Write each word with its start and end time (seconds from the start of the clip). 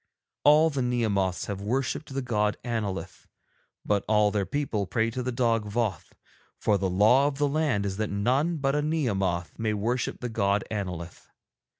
All 0.43 0.71
the 0.71 0.81
Nehemoths 0.81 1.45
have 1.45 1.61
worshipped 1.61 2.11
the 2.11 2.23
god 2.23 2.57
Annolith, 2.63 3.27
but 3.85 4.03
all 4.07 4.31
their 4.31 4.47
people 4.47 4.87
pray 4.87 5.11
to 5.11 5.21
the 5.21 5.31
dog 5.31 5.65
Voth, 5.69 6.13
for 6.57 6.79
the 6.79 6.89
law 6.89 7.27
of 7.27 7.37
the 7.37 7.47
land 7.47 7.85
is 7.85 7.97
that 7.97 8.09
none 8.09 8.57
but 8.57 8.73
a 8.73 8.81
Nehemoth 8.81 9.59
may 9.59 9.75
worship 9.75 10.19
the 10.19 10.27
god 10.27 10.63
Annolith. 10.71 11.27